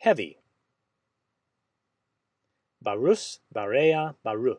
[0.00, 0.36] heavy.
[2.80, 4.56] Barus, barea, baru.